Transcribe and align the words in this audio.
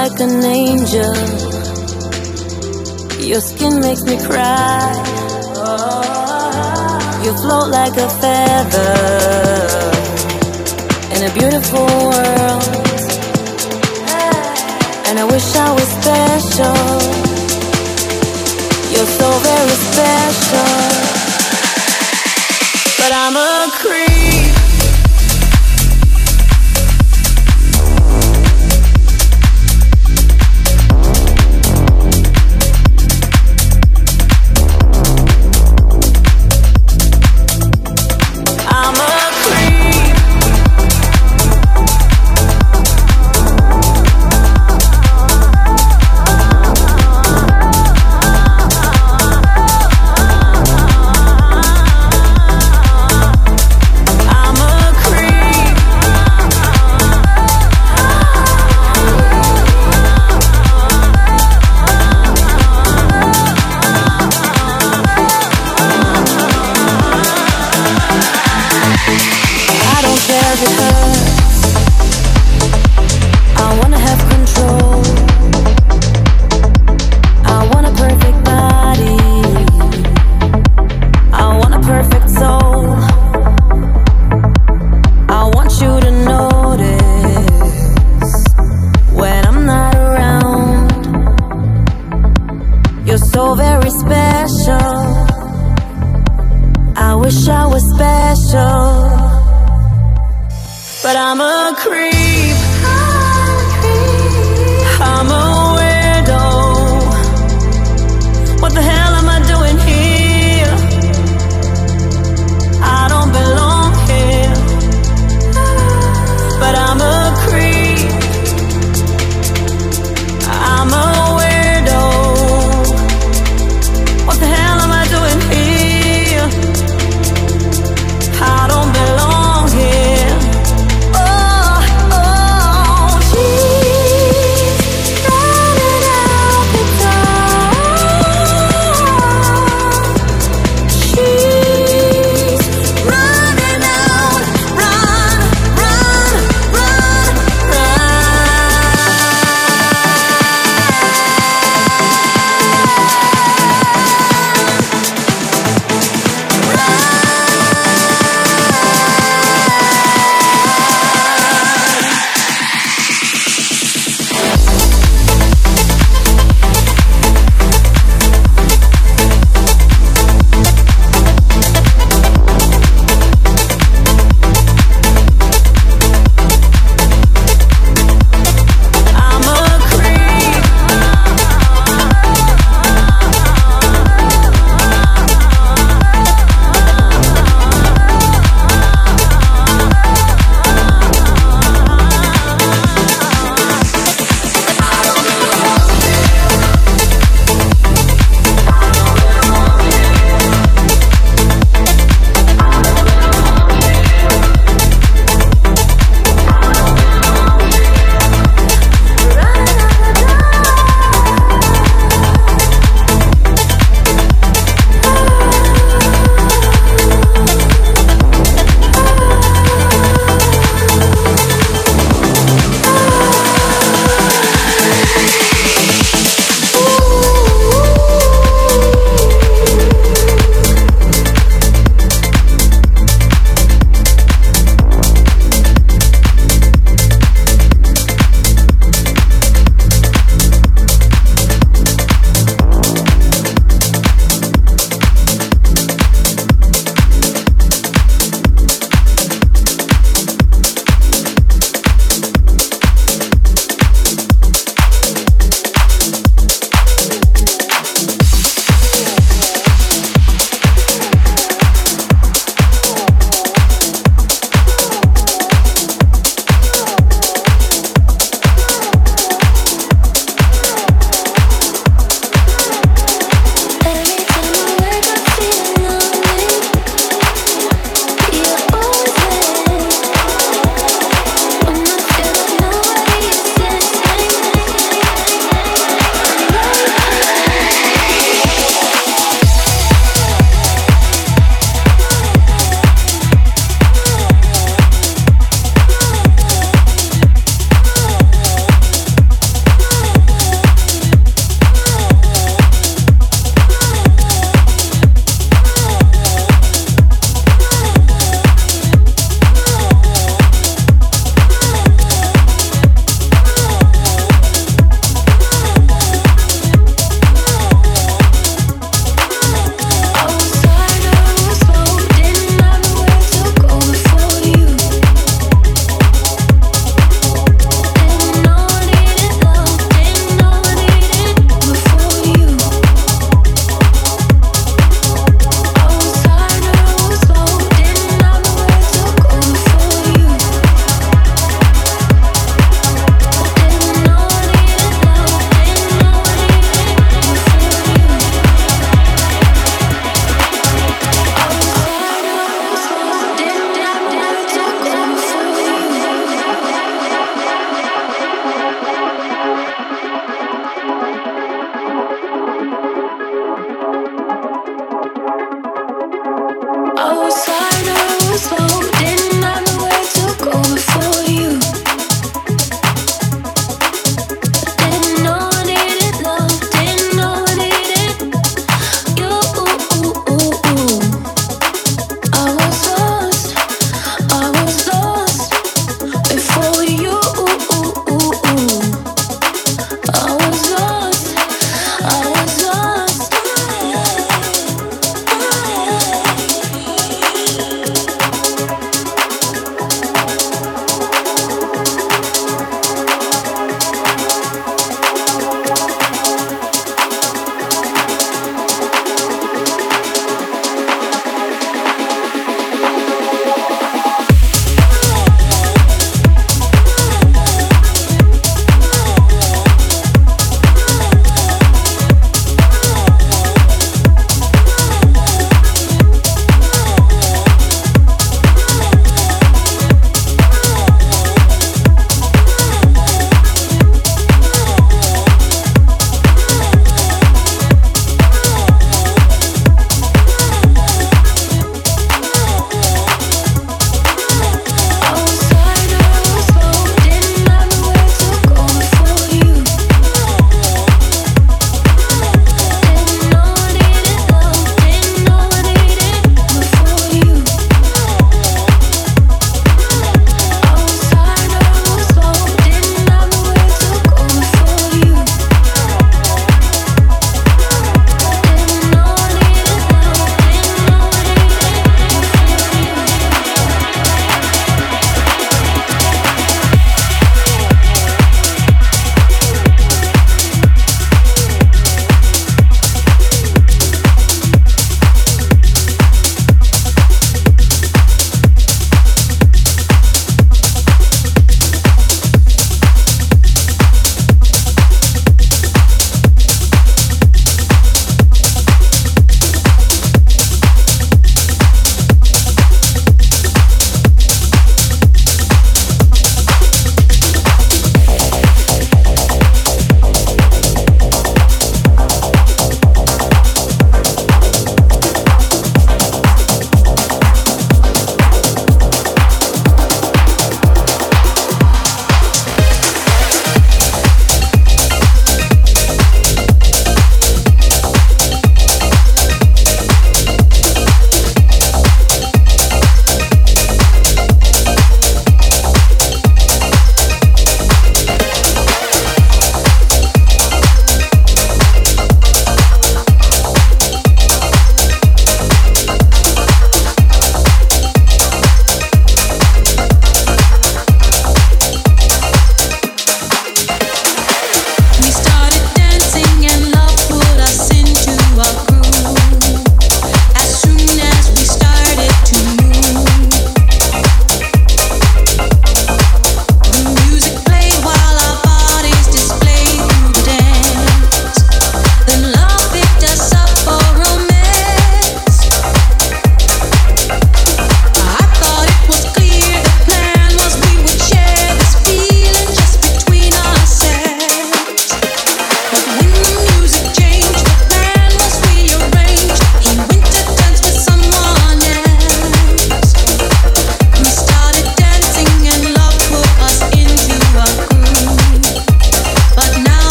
like 0.00 0.20
an 0.20 0.49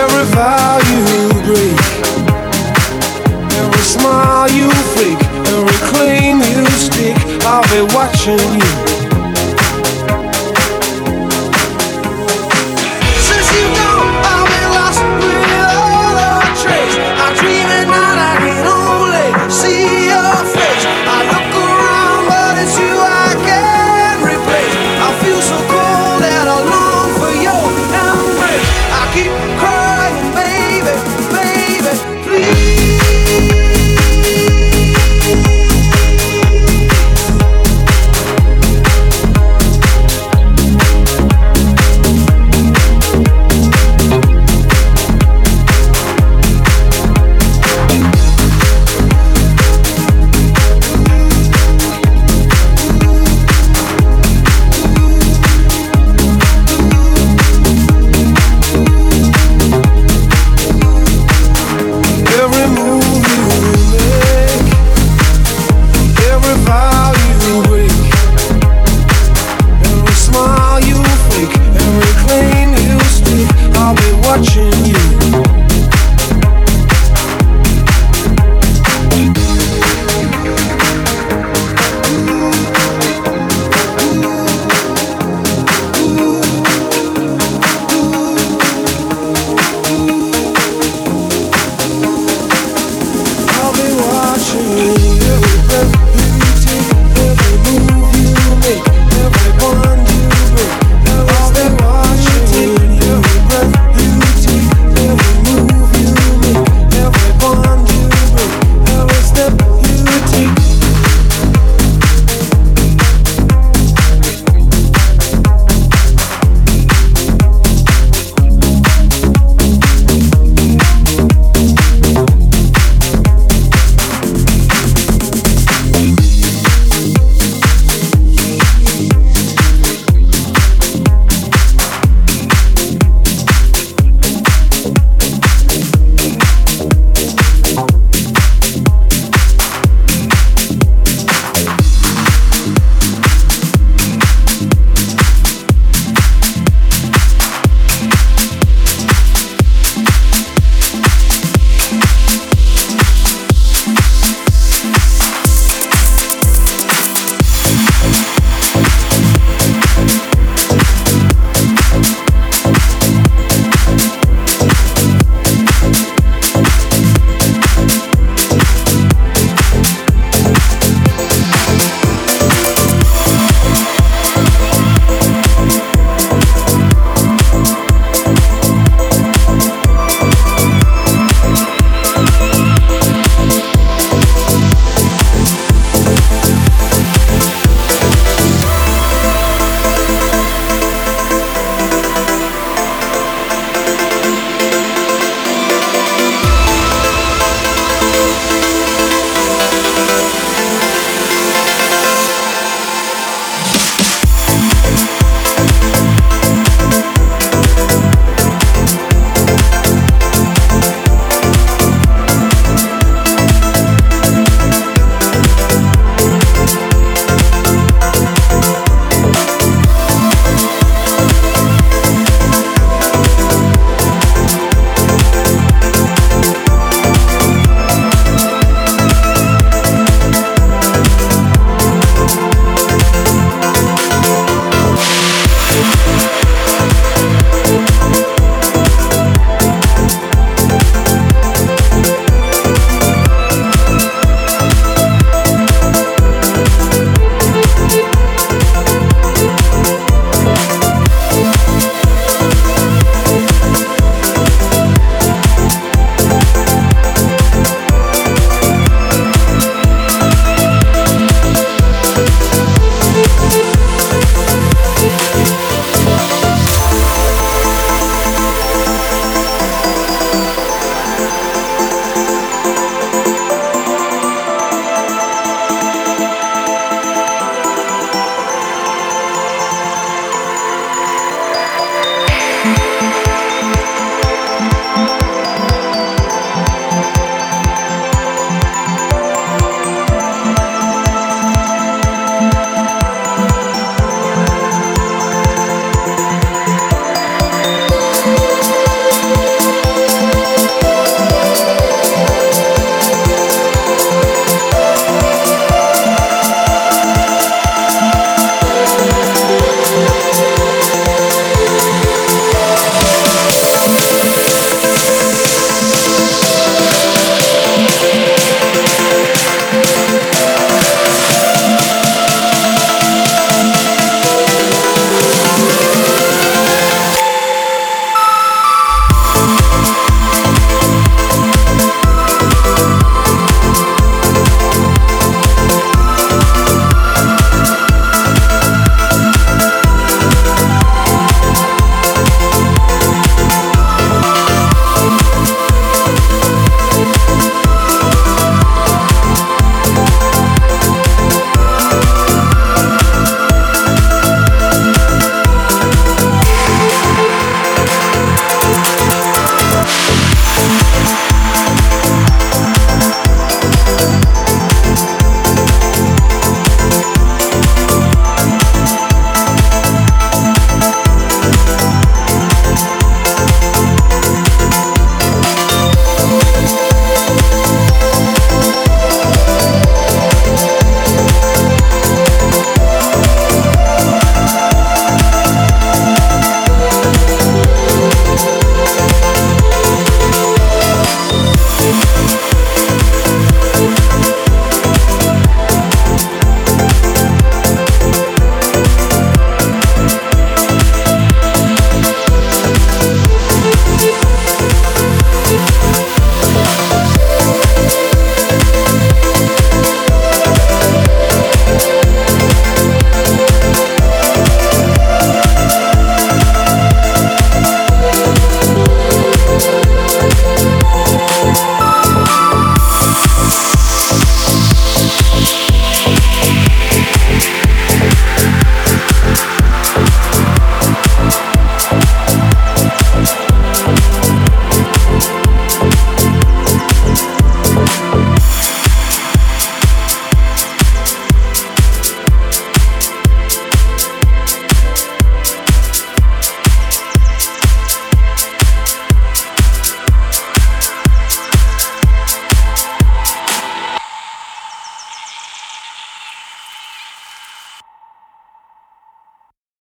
every 0.00 0.26
vow 0.34 0.78
you 0.90 1.02
break, 1.46 1.78
every 3.58 3.84
smile 3.84 4.48
you 4.50 4.70
fake, 4.94 5.22
every 5.54 5.78
claim 5.88 6.38
you 6.38 6.64
stick, 6.70 7.16
I'll 7.44 7.62
be 7.72 7.80
watching 7.94 8.38
you. 8.60 8.69